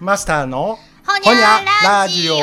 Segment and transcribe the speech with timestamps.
[0.00, 2.38] マスターのほにゃラジオ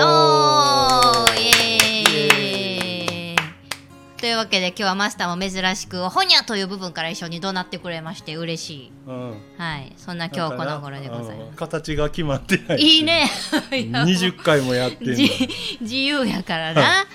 [4.18, 8.92] というわけで今日はマスターも珍しくほにゃという部分から一緒に怒鳴ってくれまして嬉しい。
[9.08, 9.42] うん。
[9.58, 9.92] はい。
[9.98, 11.48] そんな今日この頃でございうん。
[11.48, 12.78] ま形が決まってない。
[12.78, 13.28] すいいね。
[13.74, 15.08] いやもう20回もやってん
[15.82, 17.06] 自由やからな、は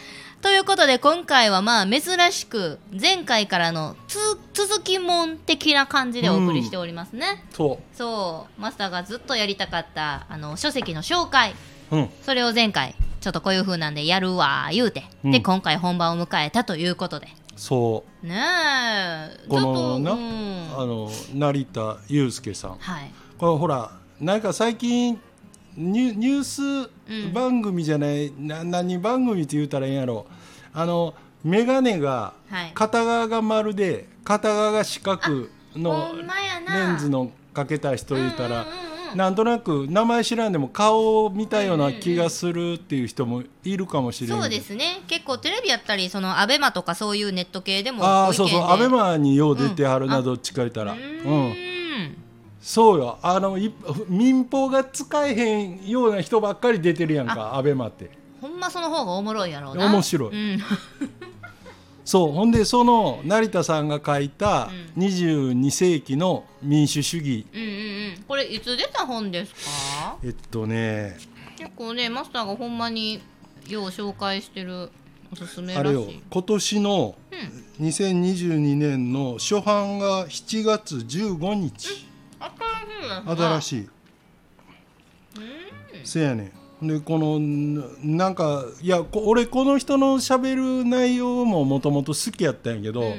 [0.42, 2.00] ということで今回はまあ珍
[2.32, 4.18] しく前回からのつ
[4.52, 8.60] 続きもん的な感じでお送りしておりますね、そそう。
[8.60, 11.54] マスターがずっとやりたかったあの書籍の紹介。
[11.92, 12.10] ううん。
[12.22, 15.30] それを前回ちょっとこういう風なんでやるわ言うて、うん。
[15.30, 17.28] で今回本番を迎えたということで。
[17.54, 19.48] そねえ。
[19.48, 20.18] このなうん。
[20.18, 20.24] う
[20.76, 22.78] あの成田悠介さん。
[22.78, 23.12] はい。
[23.38, 25.20] これほらなんか最近
[25.76, 26.90] ニュニュース
[27.32, 30.26] 番組じゃない、な何番組って言うたらいいんやろ。
[30.74, 32.72] あの眼鏡がはい。
[32.74, 36.12] 片側が丸で片側が四角の
[36.68, 38.66] レンズのかけた人言うたら、
[39.14, 45.02] なんとなく名前知らんでも顔を見たような気がするっていう人もいるかもしれない、そうですね。
[45.06, 50.24] 結構テレビやったりそのアベマとかそういうネット系でもああそうそうアベマによう出てはるな、うん。
[50.24, 50.92] どっちか言ったら。
[50.92, 51.50] ううん。
[51.50, 51.72] ん
[52.62, 53.18] そうよ。
[53.22, 53.74] あのい
[54.08, 58.08] 民放が使えへんような人ばっかり出てるやんかアベマって。
[58.40, 59.86] ほんまその方がおもろいやろうな。
[59.86, 60.54] 面白い。
[60.54, 60.62] うん、
[62.04, 62.32] そう。
[62.32, 67.46] ほんでその成田さんが書いたう22世紀の民主主義。
[67.52, 67.70] うんうんう
[68.20, 68.24] ん。
[68.28, 69.52] これいつ出た本です
[69.98, 70.16] か？
[70.22, 71.18] えっとね。
[71.58, 73.20] 結構ねマスターがほんまに
[73.68, 74.90] よう紹介してる
[75.32, 76.06] おすすめあれよ。
[76.30, 77.16] 今年の
[77.78, 77.86] うん。
[77.86, 82.06] 2022年の初版が7月15日
[83.36, 83.62] 新い。
[83.62, 83.88] しい。
[86.04, 86.86] せやねん。
[86.88, 93.18] でこのんなんかいやこ俺この人のしゃべる内容ももともと好きやったんやけど、うんうん。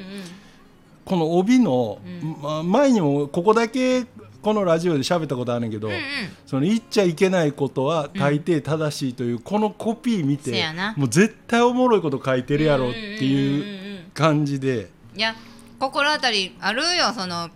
[1.04, 2.36] この帯の、うん。
[2.42, 4.04] ま前にもここだけ
[4.42, 6.00] このラジオで喋ったことあるんやけど、うんうん。
[6.44, 10.62] その言っちゃいけないことは大抵正しいという、このコピー見て
[10.96, 14.04] もう絶対おもろいこと書いてるやろっていううんうんうん。
[14.12, 15.34] 感じで、いや
[15.78, 17.48] 心当たりあるよその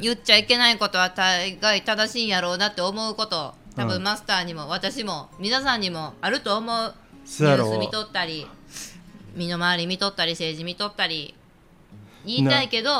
[0.00, 3.54] 言っちゃいけないことは大概正しいんやろうなって思うこと。
[3.76, 3.88] 多うん。
[3.88, 6.94] 分マスターにも私も皆さんにもあると思う。
[7.24, 8.46] ニュース見とったり
[9.34, 11.34] 身の回り見とったり政治見とったり。
[12.24, 12.90] 言いたいけど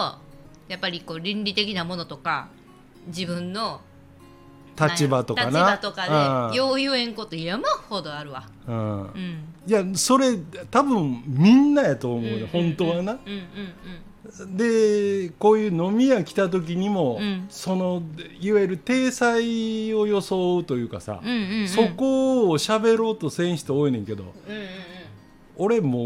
[0.68, 2.48] やっぱりこう倫理的なものとか
[3.06, 3.80] 自分の
[4.80, 5.48] 立場とかな。
[5.50, 6.52] 立場とかうん。
[6.52, 8.48] でよう言えんこと山ほどあるわ。
[8.66, 9.02] うん。
[9.02, 9.54] うん。
[9.66, 10.36] いやそれ
[10.70, 13.12] 多分みんなやと思うよ、本当はな。
[13.12, 13.42] うんうん
[14.56, 17.46] でこういう飲み屋来た時にも、うん。
[17.50, 18.02] その
[18.40, 21.60] いわゆる体裁を装うというかさ、うんうんうん。
[21.60, 24.68] うんそこを喋ろうとせん人多いねんけどうんうんうん。
[25.56, 25.98] 俺も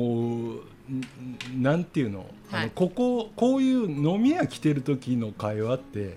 [0.88, 2.66] うんなんていうの,、あはい。
[2.66, 6.16] のこここういう飲み屋来てる時の会話って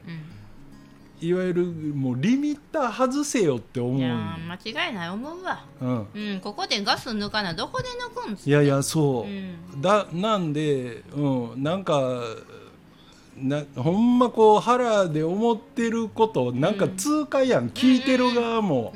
[1.22, 5.64] いわゆるもうリミッター外せよって思うんいや間違いない思うわ。
[5.82, 9.82] うん、うんここでガス抜かなどこで抜くんすいやいやそう、うん。
[9.82, 12.22] だなんで、うん、なんか
[13.42, 18.94] なほんまこう腹で思ってることなんか痛快やん、聞いてる側も、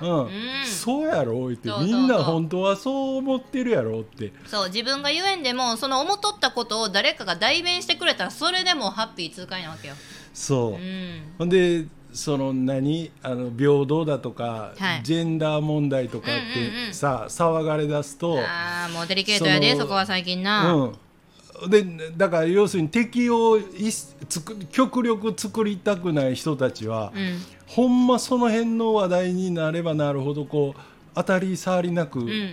[0.00, 0.08] うん。
[0.08, 0.66] うん。
[0.66, 1.70] そうやろって。
[1.80, 4.32] みんな本当はそう思ってるやろって。
[4.46, 9.94] そう自分が言えんでもその思っとったことを誰かが代弁してくれたらそれでもハッピー痛快なわけよ
[10.36, 11.22] そう、うん。
[11.38, 13.10] ほんでその何？
[13.22, 15.02] あの平等だとか、はい。
[15.02, 16.88] ジェンダー問題とかっうんうんうん。
[16.88, 20.72] てさ、騒がれ出すと、ああもうデリケートやでそこは最近な。
[20.74, 21.84] うん、で
[22.16, 27.38] だから要するに敵をいつく極力作りたくない人たちは、うん。
[27.66, 30.80] ほんまその辺の話題になればなるほどこう
[31.14, 32.44] 当たり障りなくうんうんうんうん。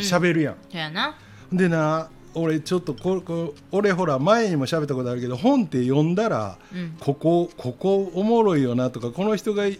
[0.00, 0.56] 喋るやん。
[0.70, 1.14] そやな。
[1.52, 6.96] でな俺ちょっとここ俺ほら前にも喋ったことあるけど本って読んだら、うん。
[7.00, 9.78] ここここおもろいよなとかこの人がい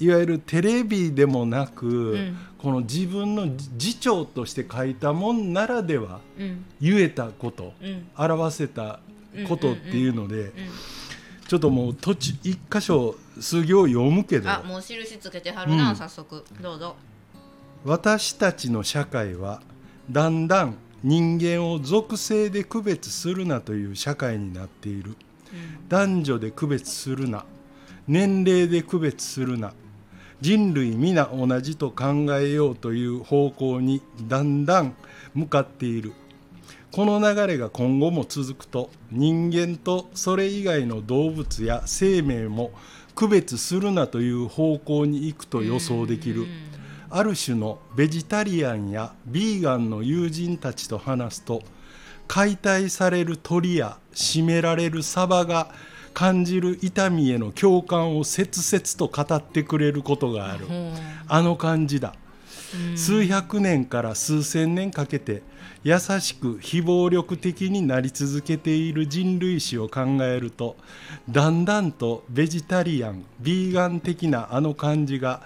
[0.00, 2.36] いわゆるテレビでもなく、ん。
[2.58, 3.48] この自分の
[3.78, 6.64] 次長として書いたもんならではうん。
[6.80, 8.08] 言えたこと、うん。
[8.16, 9.00] 表せた
[9.48, 10.52] ことっていうので、うん。
[11.46, 15.96] ちょっともう途中一箇所数行読むけどあもう印つけてはるな、うん。
[15.96, 16.44] 早速。
[16.60, 16.96] どうぞ。
[17.84, 19.62] 私たちの社会は
[20.10, 25.16] だんだん人間を属性で区別するなという社会になっている。
[25.88, 27.44] 男女で区別するな。
[28.06, 29.72] 年齢で区別するな。
[30.40, 34.94] 人類皆同じと考えようという方向にだんだん
[35.34, 36.12] 向かっている。
[36.90, 42.70] この流れが今後も続くと人間とそれ以外の動物や生命も
[43.14, 46.46] 区別するなという方向に行くと予想できる
[47.10, 51.62] ある種のベジタリアンやビーガンの友人たちと話すと
[52.26, 55.70] 解体される鳥や締められるサバが
[56.12, 60.94] 感じる痛みへの共感を切々と語ってくれることがある、うん。
[61.28, 62.14] あの感じだ、
[62.96, 65.42] 数百年から数千年かけて
[65.84, 70.76] 優しく非暴力的になり続けている人類史を考えると
[71.30, 75.40] だんだんとベジタリアンビーガン的なあの感じが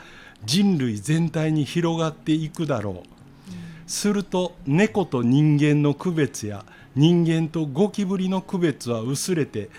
[0.45, 9.71] 人類全体に広がっていくだろう、すると猫と人間の区別や人間とゴキブリの区別は薄れて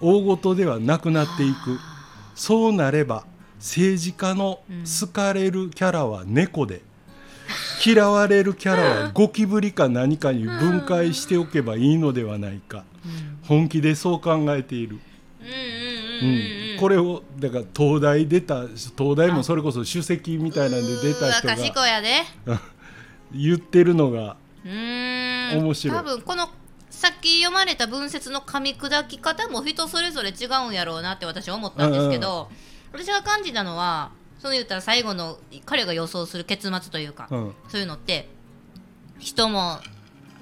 [0.00, 1.78] 大事ではなくなっていく。
[2.34, 3.24] そうなれば
[3.58, 4.60] 政治家の
[5.02, 6.80] 好かれるキャラは猫で、
[7.84, 12.84] 嫌われるキャラはゴキブリか何かに分解しておけばいいのではないか、
[13.42, 15.00] 本気でそう考えている、
[15.42, 16.64] うんうんうんうん。
[16.64, 18.62] うんこれをだから東大出た
[18.96, 22.22] 東大もそれこそ首席みたいなんで出た人がいやで
[23.32, 25.64] 言ってるのがうーん。
[25.64, 25.96] 面白い。
[25.96, 26.48] 多分この
[26.90, 32.50] さっき読まれた文節の噛み砕き方も人それぞれ違うんやろうなって私は思ったんですけど、
[32.92, 37.54] 私が感じたのはその言ったら最後の彼が予想する結末というか、うん。
[37.68, 38.28] そういうのって
[39.18, 39.78] 人も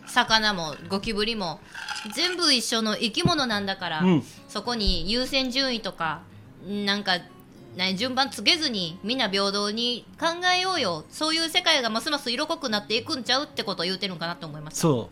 [0.06, 1.60] 魚もゴキブリも
[2.14, 4.24] 全部一緒の生き物なんだから、うん。
[4.48, 6.22] そこに優先順位とか
[6.68, 7.18] なんか
[7.76, 11.04] 何順番つけずにみんな平等に考えようよ。
[11.10, 14.80] そういう世界がますます色濃くなっていくんちゃうってことを言うてるんかなと思います。
[14.80, 15.08] そ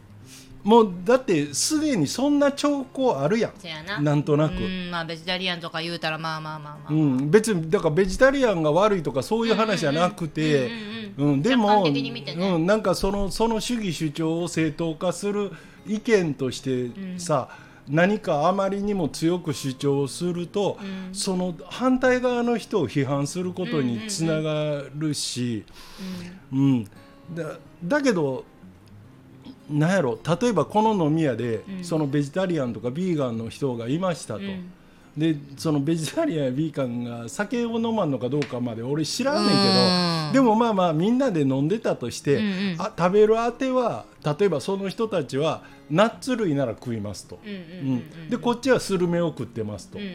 [0.65, 0.69] う。
[0.69, 3.53] もうだってすでにそんな兆候あるやん。
[3.57, 4.01] せやな。
[4.01, 4.57] なんとなく。
[4.57, 10.67] うんまあベジタリアンとか言うたらまあまあまあまあ、うん、別にだからベジタリアンが悪いとかそういう話じゃなくて
[11.17, 11.43] うんうんうんうん。
[11.43, 12.35] でも、ね。
[12.37, 15.53] うん、なんかそのその主義主張を正当化する
[15.87, 17.49] 意見としてさ、
[17.89, 21.15] 何かあまりにも強く主張すると、うん。
[21.15, 25.65] その反対側の人を批判することにつながるし、
[26.53, 26.85] うん
[27.35, 28.45] だだけど
[29.69, 31.85] なんやろ例えばこの飲み屋で、うん。
[31.85, 34.41] そのベジタリアンとかビーガンの人がいましたと。
[34.41, 34.73] うん。
[35.17, 40.29] でそのベジタリアンやビーガンが酒を飲まんのかどうかまで俺知らんねんけうん。
[40.29, 42.77] どでもまあまあみんなで飲んでたとして、うんうん。
[42.79, 47.39] あ食べるあては例えばその人たちはナッツ類なら食いますと、
[48.29, 50.11] でこっちはスルメを食ってますと、うんうん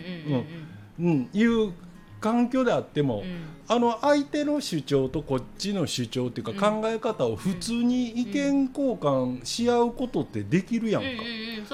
[1.00, 1.73] うんうんいう
[2.19, 3.41] 環境であっても、うん。
[3.68, 11.07] あの相手の主張とこっちの主張っていうか考え方を普通に意見交換し合うことってできるやんか、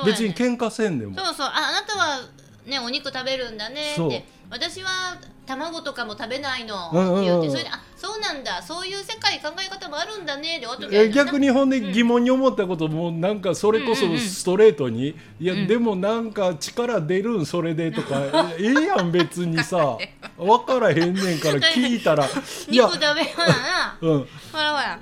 [0.05, 1.17] 別に喧嘩せんでも。
[1.17, 1.47] そうそう。
[1.47, 2.19] ああなたは
[2.65, 4.25] ねお肉食べるんだねって。
[4.49, 5.17] 私は
[5.47, 6.91] 卵とかも食べないの。
[6.93, 7.19] うんうんうん。
[7.19, 8.61] って言ってそれであそうなんだ。
[8.61, 10.59] そういう世界考え方もあるんだね。
[10.59, 11.05] で終わっときゃいい。
[11.05, 18.21] えのにな逆にほんで疑問に思ったこともなんかそれこそストレートに「いやでもなんか力出るんそれで」とか
[18.59, 19.97] 「ええやん別にさ。
[20.37, 23.97] 分からへんねんから 聞いたらいや肉食べような。
[24.01, 24.27] うん。
[24.51, 24.99] ほらほら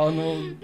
[0.00, 0.58] あの、うん、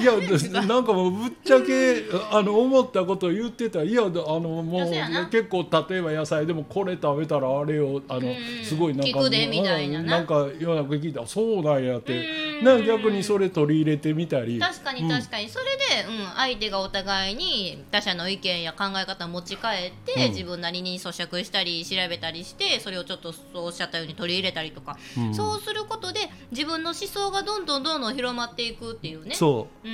[0.00, 3.82] いやなんかもうぶっちゃけあの思ったことを言ってた。
[3.82, 10.26] いやあのもう結構例えば野菜でもこれ食べたらあれをあのんすごいなんかなん。
[10.26, 11.20] か世の中聞いた。
[11.22, 12.16] らそうなんやって。
[12.16, 14.58] うんな逆にそれ取り入れてみたり。
[14.58, 15.64] 確かに確かに、それ
[16.04, 20.30] で、うん、相手がお互いに他者の意見や考え方を持ち帰って、うん。
[20.30, 25.34] 自分なりに咀嚼したり調べたりしてそれをちょっとそうおっしゃったように取り入れたりとか、うん。
[25.34, 26.20] そうすることで
[26.50, 29.34] 自分の思想がどんどんどんどん広まっていくっていうね。
[29.34, 29.88] そう。
[29.88, 29.92] うん。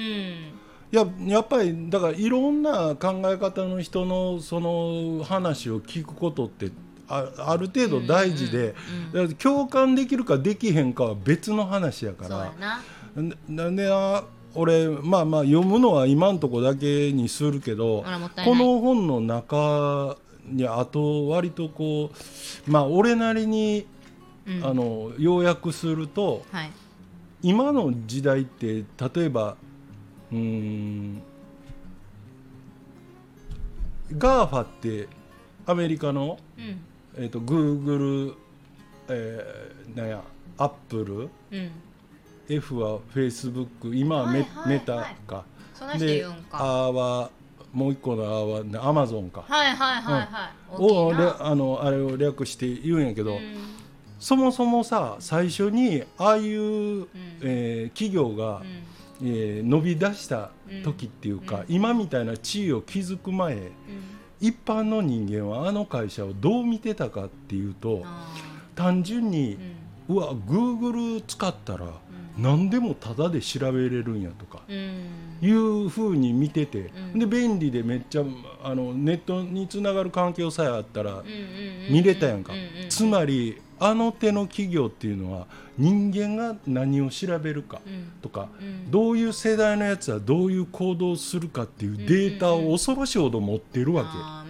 [0.92, 6.70] いややっぱりだからいろんな考え方の人のその話を聞くことって
[7.08, 8.74] あある程度大事で、
[9.12, 12.80] だから共感できるかできへんかは別の話やかそうやら
[13.48, 14.24] なんであ
[14.54, 18.04] 俺まあまあ読むのは今んとこだけにするけど
[18.44, 22.12] この本の中にあと割とこ
[22.66, 23.86] うまあ俺なりに、
[24.46, 24.64] うん。
[24.64, 26.70] あの要約するとはい
[27.42, 29.56] 今の時代って例えば
[30.32, 31.22] うーん
[34.12, 35.08] GAFA って
[35.66, 36.80] アメリカの、うん。
[37.18, 38.34] えー、と Google、
[39.08, 40.22] えー、なんや
[40.58, 41.70] アップルうん。
[42.48, 44.68] F は Facebook 今はメ,、はいはいはい。
[44.68, 45.44] メタか。
[45.98, 46.58] で言うんか。
[46.58, 47.30] A は
[47.72, 53.56] もう一個の A は、ね、アマゾンか、はいはいはいはい、あのあれを略して言うんやけど、うん
[54.18, 57.08] そもそもさ最初にああいう、ん。
[57.42, 58.62] えー企業が、
[59.20, 59.28] うん。
[59.28, 60.50] えー伸び出した
[60.84, 61.64] 時っていうか、うん。
[61.68, 63.70] 今みたいな地位を築く前うん。
[64.40, 68.34] 一般の人間はあの会社をどう見てたかっていうとあ
[68.74, 69.58] 単純にー
[70.08, 70.16] うん。
[70.16, 72.42] うわ Google 使ったらうん。
[72.42, 75.04] 何でもタダで調べれるんやとかうん。
[75.42, 77.18] いうふうに見てて、うん。
[77.18, 78.24] で便利でめっちゃ
[78.62, 81.22] あのネットにつながる環境さえあったら
[81.90, 82.52] 見れたやんか、
[82.88, 85.46] つまりあの手の企業っていうのは
[85.78, 88.12] 人間が何を調べるかうん。
[88.22, 88.90] とか、うん。
[88.90, 94.44] どういう世代のやつはどういう行動をするかっていうデータを恐ろしいほど持ってるわ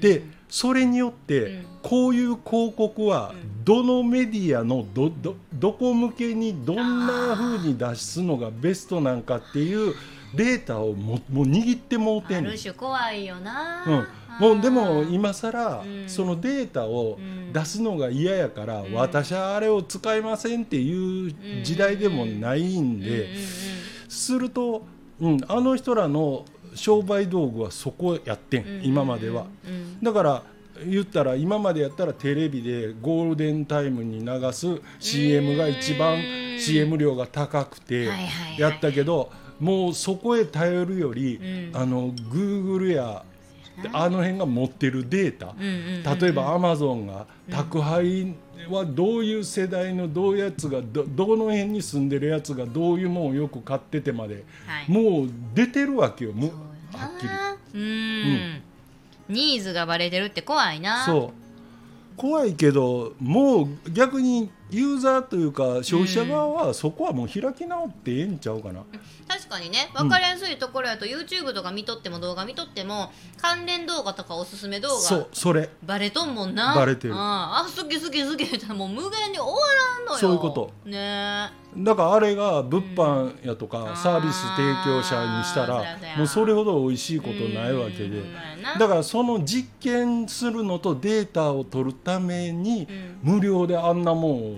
[0.00, 1.64] でそれによって、うん。
[1.82, 9.94] こういう広告はうんどのメディアのどどどこ向けにどんな風に出すのがベストなんかっていう
[10.34, 14.06] データをももう握ってもうてんある種怖いよな、うん、
[14.38, 16.08] もうでも今更うん。
[16.08, 17.52] そのデータをうん。
[17.52, 18.92] 出すのが嫌やから、ん。
[18.92, 23.28] 私はあれを使いませんっていう時代でもないんで、
[24.08, 24.82] すると、
[25.20, 29.46] うん、あの人らの商売道具はそこやってん、うん今までは。
[29.66, 30.42] うんだから
[30.86, 36.16] 言ったら今までやったらテレビでゴールデンタイムに流す CM が一番う
[36.56, 36.60] ん。
[36.60, 38.10] CM 量が高くて
[38.58, 41.76] やったけどもうそこへ頼るよりうん。
[41.76, 43.24] あの Google や
[43.92, 45.54] あの辺が持ってるデータ。
[46.16, 48.34] 例えばアマゾンが宅配
[48.70, 54.90] はどういう世代のどうやつがどどの辺に住んでるやつがどういうもんをよく買っててまではい。
[54.90, 57.80] もう出てるわけよはっきり。
[57.80, 58.62] うん。
[59.28, 61.04] ニーズがバレてるって怖いな。
[61.04, 62.18] そう。
[62.18, 68.82] 怖いけどもう逆にユーザーというか消費者側はそこはもう開き直ってええんちゃうかな、
[69.26, 69.90] 確かにね。
[69.94, 73.10] 分かりやすいところやと YouTube とか見とっても動画見とっても
[73.40, 74.94] 関連動画とかおすすめ動画。
[74.96, 75.70] そうそれ。
[75.84, 76.74] バレとんもんな。
[76.74, 77.14] バレてる。
[77.14, 79.58] ああ好き好き好きみたいなもう無限に終わ
[79.98, 80.18] らんのよ。
[80.18, 80.72] そういうこと。
[80.84, 81.50] ね。
[81.76, 83.96] だからあれが物販やとかうん。
[83.96, 85.84] サービス提供者にしたら
[86.16, 88.04] もうそれほど美味しいことないわけで。
[88.04, 88.34] うん
[88.78, 93.34] だからその実験するのとデータを取るためにうん。
[93.34, 94.57] 無料であんなもん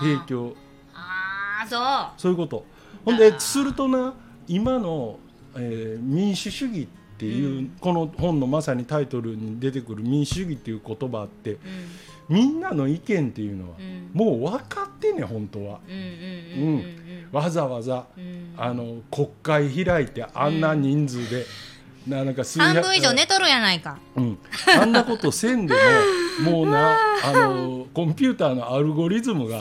[0.00, 0.54] 提供。
[0.94, 1.68] あー。
[1.68, 1.78] そ
[2.16, 2.20] う。
[2.20, 2.64] そういうこと。
[3.04, 4.14] ほんでするとな
[4.46, 5.18] 今の、
[5.56, 7.68] えー民主主義っていう、うん。
[7.80, 11.58] この本のまさにタイトルに出てくる民主主義っていう言葉あってうん。
[12.28, 14.10] みんなの意見っていうのはうん。
[14.12, 15.80] もう分かってんねん本当は。
[17.32, 18.54] わざわざうん。
[18.56, 21.44] あの国会開いてあんな人数で、
[22.06, 23.98] ななんか半分以上寝とるやないか。
[24.16, 24.38] うん、
[24.78, 25.74] あんなことせんで
[26.42, 29.58] ももうな あのコンピューターのアルゴリズムが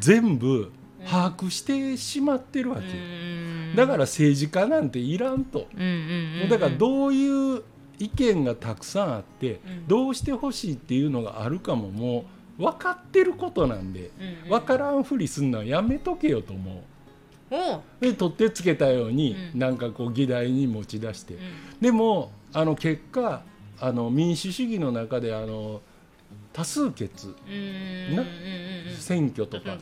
[0.00, 0.70] 全部
[1.06, 3.74] 把握してしまってるわけ、うん。
[3.76, 6.48] だから政治家なんていらんと、うんうんうんうん。
[6.48, 7.62] だからどういう
[7.98, 9.86] 意見がたくさんあって、うん。
[9.86, 12.24] どうしてほしいっていうのがあるかもも
[12.58, 14.50] う分かってることなんで、うんうん。
[14.50, 16.74] 分からんふりすんのはやめとけよと思う。
[18.00, 19.58] で取ってつけたように、うん。
[19.58, 21.40] なんかこう議題に持ち出して、うん。
[21.80, 23.42] でもあの結果
[23.80, 25.80] あの民主主義の中であの
[26.52, 27.34] 多数決
[28.14, 28.24] な？
[28.98, 29.76] 選挙とか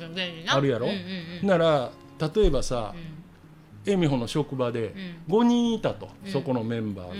[0.49, 0.87] あるやろ？
[0.87, 0.99] うんうん
[1.43, 1.91] うんなら
[2.35, 2.95] 例えばさ
[3.87, 4.95] う恵美穂の職場で
[5.29, 5.33] ん。
[5.33, 6.31] 5人いたと、うん。
[6.31, 7.15] そこのメンバーが。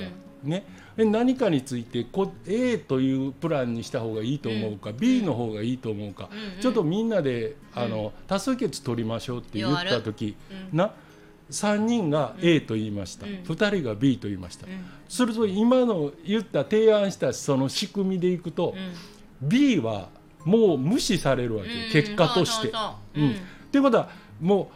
[0.45, 6.61] ね、で何かについてこ A というプランにした方がいいと思うか、B の方がいいと思うか、うんうん。
[6.61, 10.37] ちょっとみんなであの、多数決取りましょうって言った時、
[10.73, 10.93] うんな
[11.51, 13.33] 3人が A と言いました、うん。
[13.43, 14.85] 2人が B と言いました、うん。
[15.09, 18.75] すると今の言った提案したその仕組みでいくと、
[19.43, 19.49] うん。
[19.49, 20.09] B は
[20.45, 21.93] もう無視されるわけ、うん。
[21.93, 22.69] 結果として。
[22.69, 23.25] そうそうそう。
[23.25, 23.31] うん。
[23.31, 23.35] っ
[23.71, 24.09] ていうことは
[24.41, 24.71] も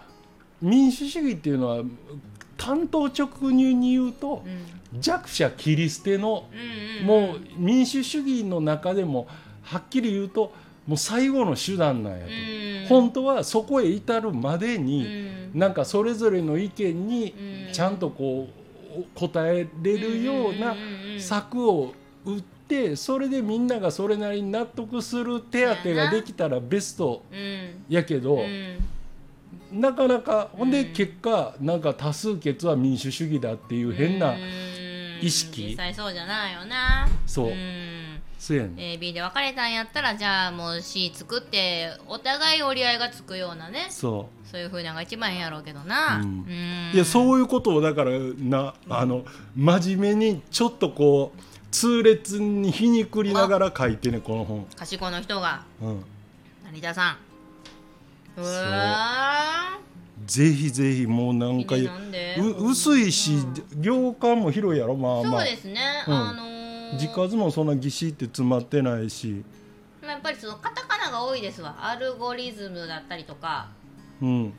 [0.63, 1.83] う民主主義っていうのは
[2.59, 5.01] 単刀直入に言うとうん。
[5.01, 6.49] 弱者切り捨ての
[7.05, 9.27] もう民主主義の中でも
[9.63, 10.53] はっきり言うと
[10.87, 12.87] もう最後の手段なんやと、うん。
[12.89, 15.03] 本当はそこへ至るまでうに、
[15.55, 15.59] ん。
[15.59, 17.73] なんかそれぞれの意見にうん。
[17.73, 18.49] ちゃんとこ
[18.99, 20.75] う答えれるような
[21.19, 21.93] 策を
[22.25, 27.85] 打ってそれでみんながそれなりに納得する手当ができたらベストうん。
[27.91, 28.78] やけど、うん
[29.73, 34.41] なかなかほんでうん結果なんか多数決は民主主義だっていう変なうん。
[35.21, 35.71] 意識。
[35.71, 37.09] 実際そうじゃないよな。
[37.27, 37.49] そう。
[37.49, 38.21] うん。
[38.39, 38.75] そうやねん。
[38.79, 43.87] A、B で分かれたんやったらじゃあもう C 作ってお互い折り合いがつくようなね。
[43.91, 46.91] そそういうふうなのが一番やろうけどな、うん。
[46.95, 49.25] いやそういうことをだからなあの
[49.57, 55.65] 真面目にちょっとこう痛烈に皮肉りながら書いてねこの本、賢いの人が。
[55.83, 56.05] うん、
[56.73, 57.17] 成田さん。
[57.17, 57.28] う
[58.45, 59.79] そうわ
[60.27, 62.37] ぜひぜひもうなーんか気になんで。
[62.39, 65.41] う薄いしうん行間も広いやろまあまあ。
[65.45, 66.15] そうですね、うん。
[66.15, 66.99] あのー。
[66.99, 69.45] 字数もそんなぎしって詰まってないし、
[70.03, 71.77] やっぱりそのカタカナが多いですわ。
[71.81, 73.69] アルゴリズムだったりとか。
[74.23, 74.53] うん、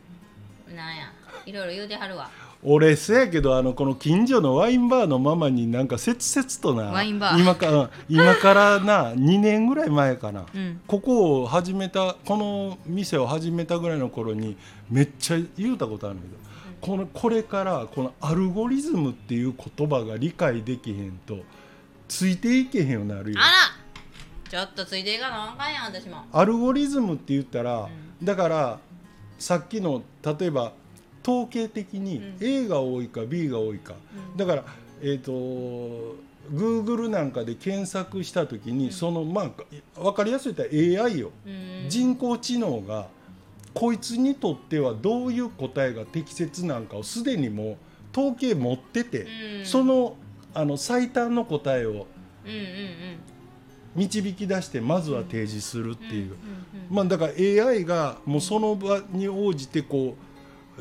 [0.76, 1.12] なんや。
[1.46, 2.30] いろいろ言うてはるわ
[2.62, 7.39] 俺せやけどあのこの近所のワインバーのママになんか切々となワインバー。
[7.39, 10.82] 今かうん今からな2年ぐらい前かな、うん。
[10.86, 14.58] ここを始めたこの店を始めたぐらいの頃に
[14.89, 16.39] めっちゃ言うたことあるんだけど、
[16.82, 21.38] このこれからこのアルゴリズムっていう言葉が理解できへんと
[22.10, 23.39] ついていけへんようになるよ。
[23.39, 24.50] あら！
[24.50, 26.25] ちょっとついていかなあかんやん私も。
[26.34, 28.80] アルゴリズムって言ったら、うだから
[29.38, 30.74] さっきの例えば
[31.24, 32.38] 統計的にうん。
[32.42, 33.96] A が多いか B が多いか、
[34.32, 34.38] うん。
[34.38, 34.64] だから
[35.02, 35.32] えっ、と
[36.52, 41.90] Google なんかで検索した時に、そのまあ分かりやすいと言ったら AI よ、うん。
[41.90, 43.08] 人工知能が
[43.74, 47.78] こいつにとってはどういう答えが適切なんかをすでにも
[48.16, 49.28] う統計持ってて、
[49.60, 49.66] うん。
[49.66, 50.16] その
[50.54, 52.08] あの最短の答えを
[53.96, 56.36] 導き出してまずは提示するっていう、
[56.90, 57.34] まあ、だから
[57.68, 60.29] AI がもうその場に応じてこう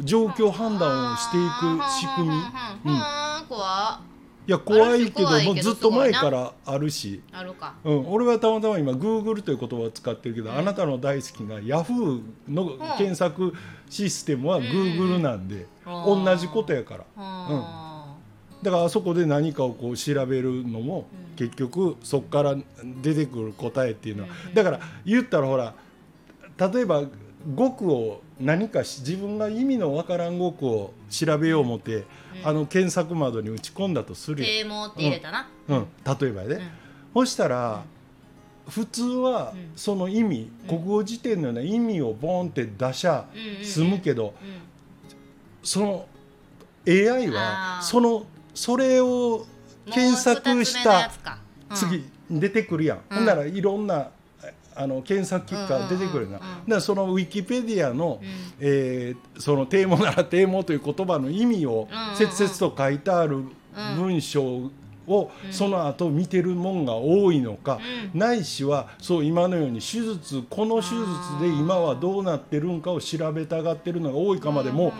[0.03, 2.35] 状況判断をしていく仕組み。
[2.35, 2.53] は
[2.85, 4.09] あはあはあはあ怖っ
[4.49, 7.75] いや怖いけどもうずっと前からあるし、あるか。
[7.85, 10.57] うん、俺はたまたま今 Google という言葉を使ってるけど、うん。
[10.57, 13.53] あなたの大好きな Yahoo の検索
[13.91, 16.25] システムは Google なんで、うん。
[16.25, 17.05] 同じことやから。
[17.15, 18.17] は
[18.63, 21.37] だからあそこで何かをこう調べるのも、うん。
[21.37, 22.57] 結局そこから
[23.03, 24.55] 出てくる答えっていうのは、うん。
[24.55, 25.75] だから言ったらほら
[26.73, 27.03] 例えば
[27.55, 32.05] 語句を何かし自分が意味のわからん語句を調べよう思って、うん。
[32.45, 35.49] あの検索窓に打ち込んだとする啓蒙って入れたな。
[35.69, 36.63] うん、例えばやで、うん。
[37.15, 37.85] そしたら
[38.69, 39.73] 普通はうん。
[39.77, 40.69] その意味、うん。
[40.69, 44.61] 国語辞典のような意味をボンって出しゃうんうん済むけど、うん。
[45.63, 46.07] その
[46.87, 49.47] AI はそのそれを
[49.91, 51.11] 検索した
[51.75, 53.17] 次出てくるやん、うん。
[53.19, 54.11] ほんならいろんな
[54.81, 58.29] あの検索結果が出てくるな、うんうんそのウィキペディアの、うん。
[58.61, 62.17] えーその「堤防なら堤防」という言葉の意味をうんうんうん。
[62.17, 63.45] 切々と書いてある
[63.97, 64.71] 文章
[65.07, 65.53] をうん。
[65.53, 67.81] その後見てるもんが多いのか、
[68.13, 68.19] うん。
[68.19, 70.97] ないしはそう今のように手術この手術
[71.41, 74.93] で今はどうなってるんかを調べたがってるのが多いかまでも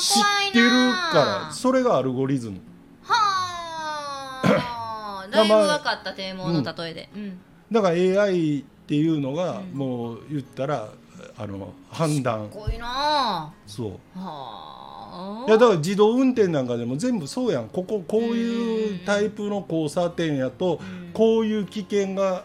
[0.00, 0.20] 知
[0.50, 0.68] ってる
[1.12, 2.60] からそれがアルゴリズム。
[3.02, 3.14] は
[4.44, 7.38] あ だいぶ分かった堤防の例えで、うん
[7.70, 9.78] だから AI っていうのがうん。
[9.78, 10.88] もう言ったら
[11.36, 12.48] あの判断。
[12.50, 13.52] すごいな。
[13.66, 13.90] そう。
[14.18, 15.44] はあ。
[15.46, 17.68] いやだから自動運転なんかでも全部そうやん。
[17.68, 21.12] こここういうタイプの交差点やとうん。
[21.12, 22.44] こういう危険が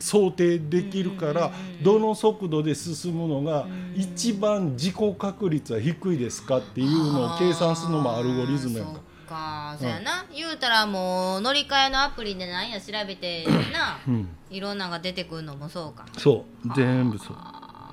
[0.00, 3.94] 想定できるからうんどの速度で進むのがうん。
[3.96, 13.98] 一番事故確率は低いですかっていうのを計算するのもアルゴリズムやんかかそうやな、言うたらもう乗り換えのアプリでなんや調べてな。
[14.06, 14.28] うん。
[14.50, 16.06] いろんなのが出てくるのもそうか。
[16.16, 16.74] そう。
[16.76, 17.36] 全部そう。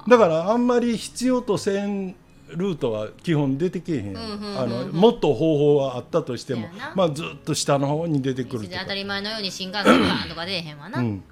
[0.10, 2.16] だからあんまり必要とせん
[2.50, 4.18] ルートは基本出てけえへん。
[4.18, 11.24] あのもっと方法はあったとしてもまあずっと下の方に出てくる当たり前のように新幹線かとか出えへんわな、うん。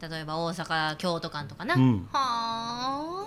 [0.00, 2.08] 例えば大阪京都間とかな、うん。
[2.12, 3.24] はあ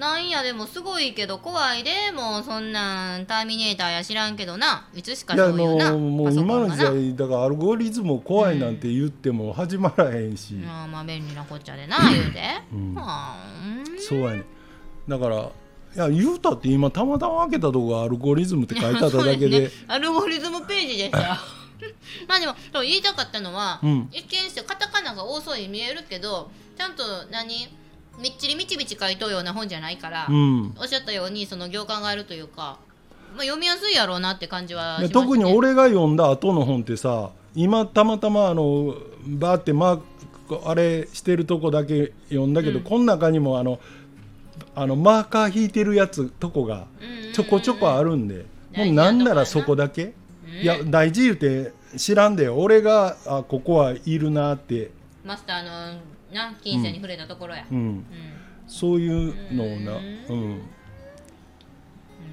[0.00, 4.88] なんやでもすごいけど怖いでもうそんなんターミネーターや知らんけどな。
[4.94, 12.40] いつしかそういうなのもう今の時代だからアルゴリズム怖いなんて言っても始まらへんし、まあまあ便利なこっちゃでな言うて、
[12.72, 12.94] うん。
[12.94, 13.44] はあ
[13.86, 14.00] うん。
[14.00, 14.44] そうやね。
[15.06, 21.18] だからいや言うたって今たまたま開けたとこがアルゴリズムって書いてあっただけで、ね、アルゴリズムページでした。
[22.26, 24.08] まあでも言いたかったのは、うん。
[24.12, 27.68] 一見してカタカナが多そうに見えるけどちゃんと何？
[28.20, 30.74] みっちりみちみち書いとうような本じゃないから、うん。
[30.78, 32.78] おっしゃったようにその行間があるというか、
[33.34, 38.94] まあ、読みやすいやろうなって感じはね、特に俺が読んだ後の本ってさ今たまたまあの
[39.26, 40.00] バーってマー
[40.48, 42.84] クあれしてるとこだけ読んだけど、うん。
[42.84, 43.78] この中にもあの
[44.74, 46.86] あのマーカー引いてるやつとこが
[47.32, 50.12] ちょこちょこあるんで、もうなんならそこだけ、
[50.62, 54.90] いや大事言うて知らんで俺があここはいるなって、
[55.24, 55.98] マスターの
[56.32, 58.04] な金銭に触れたところや、うん、うん。
[58.66, 60.00] そういうのをな、ううん。
[60.00, 60.28] ん。
[60.28, 60.62] うん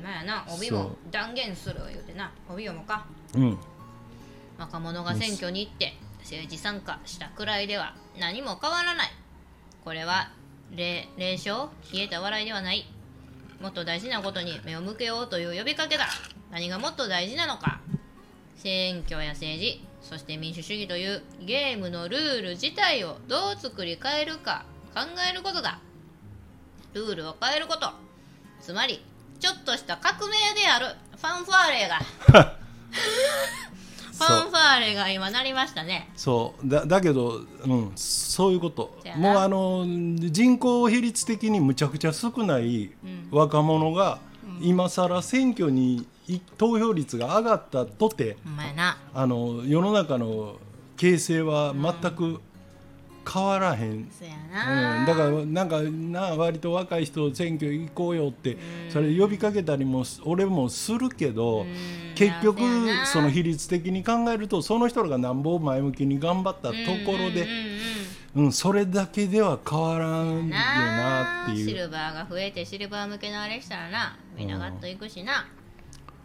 [0.04, 0.46] まあやな。
[0.50, 2.32] 帯も断言する言うてな。
[2.50, 3.06] 帯読もうか。
[3.34, 3.58] うん、
[4.58, 9.10] 若者が選挙に行って政治参加したくらいでは何も変わらない。
[9.84, 10.32] これは
[10.76, 12.86] 霊霊障消えた笑いではない。
[13.62, 16.08] もっと大事なことに目を向けようという呼びかけだ。
[16.52, 17.82] 何がもっと大事なのか
[18.58, 25.80] 選挙や政治そして民主主義というゲームのルール自体をどう作り変えるか考えることだ
[26.94, 27.92] ルールを変えること。
[28.62, 29.04] つまり
[29.40, 32.00] ちょっとした革命であるファンファーレが。
[34.18, 36.10] ファンファーレが今なりましたね。
[36.16, 36.68] そう。
[36.68, 38.98] だだけど、うん、そういうこと。
[39.16, 43.28] もうあの人口比率的にむちゃくちゃ少ないうん。
[43.30, 44.18] 若者が
[44.60, 46.08] 今更選挙にい
[46.58, 48.38] 投票率が上がったとて
[49.14, 50.58] あの世の中の
[50.98, 52.42] 形勢は全く
[53.32, 58.58] 変わらへん、そやうな、ん、だからなんかな割と若い人選挙行こうよって
[58.90, 61.76] それ呼びかけたりもす俺もするけどうん。
[62.18, 62.60] 結局
[63.06, 66.74] その比率的に考えるとその人らがなんぼ前向きに頑張ったと
[67.06, 67.66] ころで、うんうん
[68.36, 71.70] うんうんうん、それだけでは変わらんよなっていう。
[71.70, 75.48] シルバーが増えてシルバー向けのあれしたらなみんなガッといくしな、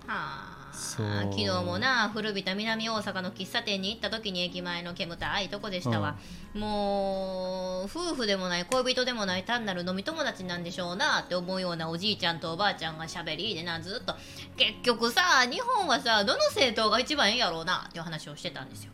[0.06, 1.06] はあそう。
[1.06, 6.16] 昨日もな古びた南大阪の喫茶店に行った時に駅前の煙たいとこでしたわ、
[6.54, 14.14] もう夫婦でもない恋人でもない単なる飲み友達なんでしょうなって思うようなおじいちゃんとおばあちゃんがしゃべりでなずっと。
[14.56, 18.92] 結局さ日本はさどの政党が一番いいやろうなっていう話をしてたんですよ。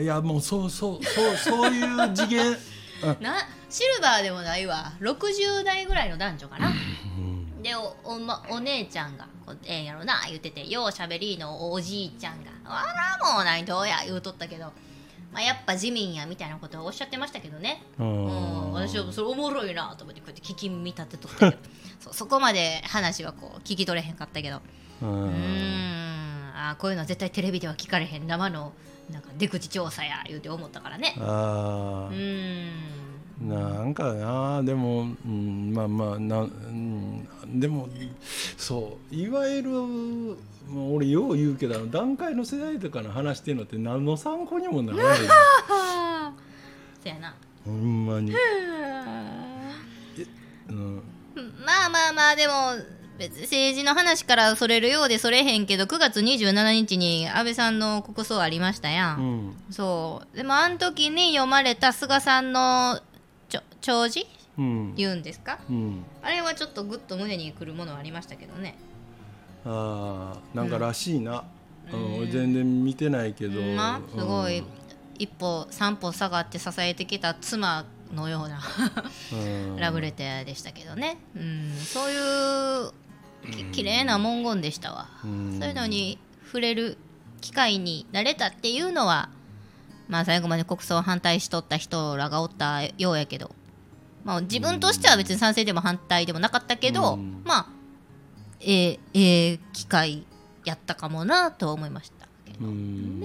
[0.00, 2.56] いやもうそうそうそう そういう次元。
[3.20, 3.36] な
[3.70, 4.92] シルバーでもないわ。
[5.00, 6.72] 60代ぐらいの男女かな
[7.68, 14.72] でおお,、ま、お姉ちゃんがこうええんやろな言っててようしゃべりのおじいちゃんが「あらもうないどうや」言うとったけど、
[15.32, 17.82] まあ、やっぱ自民やみたいなことをおっしゃってましたけどね。
[17.98, 21.62] ううんん私はそれおもろいなと思ってこうやって聞き耳立てとったけど
[22.00, 24.60] そそこまで話はこう聞き取れへんかったけど。
[25.02, 26.52] うん。
[26.56, 28.72] あこういうのは絶対テレビでは聞かれへん生の
[29.10, 31.14] なんか出口調査や言うて思ったからね。
[31.20, 33.07] あうーん
[33.40, 37.88] なんかなでも、うん、まあまあな、うん、でも
[38.56, 40.36] そういわゆるも
[40.90, 45.18] う俺よう言うけど段階の世代とかの話してるのって何の参考にもならない。
[45.24, 45.28] よ
[47.02, 47.34] そやな。
[47.64, 48.32] ほんまに、
[50.68, 51.02] うん、
[51.64, 52.52] まあまあまあでも
[53.18, 59.48] 別に政治の話からそれるようでそれへんけど9月27日に安倍さんの国葬ありましたや、うん。
[59.48, 60.36] んそう。
[60.36, 63.00] でもあの時に読まれた菅さんの
[63.80, 64.26] ちょ弔辞
[64.58, 64.94] うん。
[64.96, 65.58] 言うんですか？
[65.68, 66.04] うん。
[66.22, 68.76] あれはちょっとグッと胸にくるものはありましたけどね。
[69.64, 71.44] ああなんからしいな、
[71.92, 72.00] うん。
[72.00, 72.16] うん。
[72.18, 74.58] 俺全然見てないけど、まあすごい。
[74.58, 74.66] うん。
[75.20, 78.60] 一歩三歩下がって支えてきた妻のような
[79.32, 79.76] うん。
[79.80, 82.92] ラブレターでしたけどね、うん、そういう
[83.50, 85.58] き綺麗な文言でしたわ、うん。
[85.58, 86.98] そういうのに触れる
[87.40, 89.28] 機会になれたっていうのは
[90.08, 93.50] まあ最後まで国葬反対しとった人らがおったようやけど、
[94.24, 97.42] まあ、自分としては別に賛成でも反対でもなかったけど、うん。
[97.44, 97.66] まあ
[98.60, 100.24] ええええ機会
[100.64, 103.22] やったかもなとは思いましたけど、うん。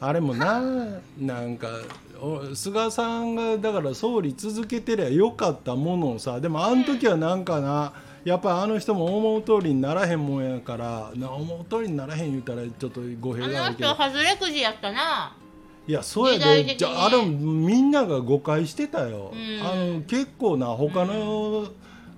[0.00, 0.60] あれもな
[1.18, 1.68] なんか
[2.20, 6.40] お菅さんがだから総理続けてりゃよかったものをさ。
[6.40, 7.92] でもあの時はなんかな、
[8.24, 13.94] やっぱりあの人も思う通りにならへんもんやからな思う通りにならへん言うたらちょっと語弊あのがあるけど。
[13.94, 15.36] 人外れくじやったな
[15.88, 16.76] いやそうやで。
[16.76, 19.66] じゃああれみんなが誤解してたよ、うん。
[19.66, 21.68] あの結構な他の、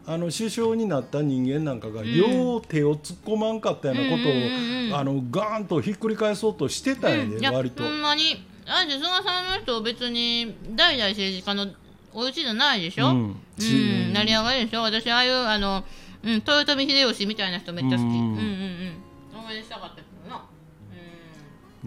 [0.06, 4.46] あの首相になった人間なんかが、よう手を突っ込まんかったようなことを、うんうんう
[4.84, 4.96] んうん。
[4.96, 7.40] あのガーンとひっくり返そうとしてたんやで、うん。
[7.40, 7.82] いや割と。
[7.84, 7.90] ほ。
[7.90, 8.42] んまに。
[8.70, 11.72] あれ菅さんの人別に代々政治家の
[12.12, 13.36] お家じゃないでしょ、ううん。
[14.12, 14.82] 成り上がりでしょ？
[14.82, 15.84] 私ああいうあの、
[16.22, 18.12] うん、豊臣秀吉みたいな人めっちゃ好き、う、うん。
[18.12, 18.38] んうんうん
[19.36, 19.46] うん。
[19.46, 20.02] 応援したかった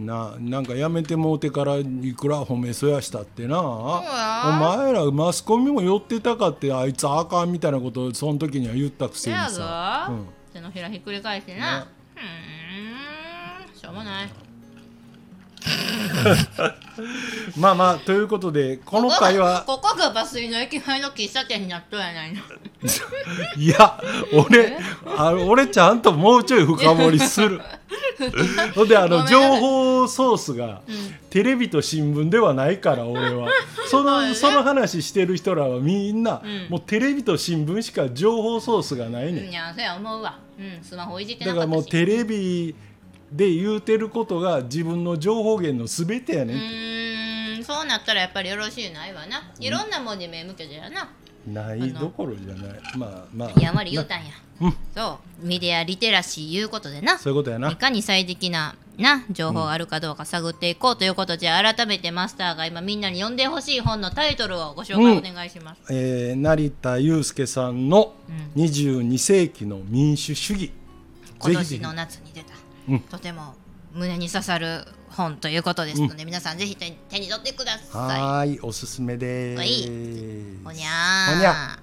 [0.06, 3.62] なななんかやめてもうてからいくら褒めそやしたってな。
[3.62, 10.26] おや前らマスコミも寄ってたかってあいつあかんみたいなことをその時には言ったくせにせやさ、ぞ、うん。
[10.54, 11.82] 手のひらひっくり返してな。
[11.82, 11.86] ね。
[13.74, 13.80] うん。
[13.80, 14.30] しょうもない
[17.58, 22.42] まあまあということでこの回はここがバスイの駅前の喫茶店になっとるやないの。
[23.58, 24.02] いや
[24.34, 24.78] 俺
[25.18, 27.62] あの俺ちゃんともうちょい深掘りする。
[28.76, 30.82] ほんであの情報ソースが
[31.30, 33.50] テレビと新聞ではないから俺は。
[33.86, 34.30] そそうよね。
[34.30, 36.68] のその話してる人らはみんなうん。
[36.70, 39.50] もうテレビと新聞しか情報ソースがないねん。
[39.50, 42.76] いやそうや思うわ、うん、スマホいじってなだかからもうテレビ
[43.32, 46.58] で言うてることが自分の情報源の全てやうねん。
[46.58, 47.64] ーん。
[47.64, 49.52] そうなったらやっぱりよろしいないわな。
[49.60, 51.10] いろんなもんに目向けてやな。
[51.48, 52.80] ないどころじゃない。
[52.98, 53.60] まあまあ。
[53.60, 54.26] やんわり言うたんや、
[54.62, 54.74] うん。
[54.96, 55.48] そう。
[55.48, 57.18] メディアリテラシーいうことでな。
[57.18, 57.72] そういうことやな。
[57.72, 68.14] いかに最適なな情報があるかどうか探っていこうということで、改めてマスターが今みんなに読んでほしい本のタイトルをご紹介お願いします、えー成田悠介さんの
[68.56, 68.62] うん。
[68.62, 70.72] 22世紀の民主主義。
[71.40, 72.54] 今年の夏に出た、
[72.90, 73.56] うんとても
[73.94, 78.22] 胸に刺さる本ということですので、皆さんぜひ手手に取ってください。
[78.22, 79.60] はーいおすすめです。
[79.60, 79.84] はい。
[80.66, 81.36] おにゃー。
[81.36, 81.80] おにゃ